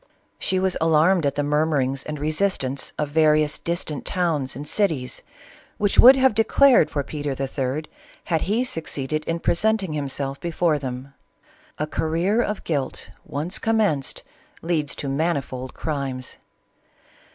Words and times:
She 0.39 0.57
was 0.59 0.75
alarmed 0.81 1.27
at 1.27 1.35
the 1.35 1.43
murmurings 1.43 2.01
and 2.03 2.17
resist 2.17 2.63
ance 2.63 2.91
of 2.97 3.09
various 3.09 3.59
distant 3.59 4.03
towns 4.03 4.55
and 4.55 4.67
cities, 4.67 5.21
which 5.77 5.99
would 5.99 6.15
have 6.15 6.33
declared 6.33 6.89
for 6.89 7.03
Peter 7.03 7.35
III. 7.39 7.83
had 8.23 8.41
he 8.41 8.63
succeeded 8.63 9.23
in 9.25 9.37
pre 9.39 9.53
senting 9.53 9.93
himself 9.93 10.39
before 10.39 10.79
them. 10.79 11.13
A 11.77 11.85
career 11.85 12.41
of 12.41 12.63
guilt 12.63 13.09
once 13.27 13.59
commenced 13.59 14.23
leads 14.63 14.95
to 14.95 15.07
manifold 15.07 15.75
crimes. 15.75 16.37